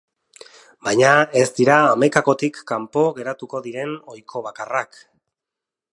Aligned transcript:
Baina 0.87 1.11
ez 1.41 1.43
dira 1.59 1.75
hamaikakotik 1.91 2.57
kanpo 2.73 3.05
geratuko 3.19 3.63
diren 3.69 3.95
ohiko 4.15 4.43
bakarrak. 4.51 5.03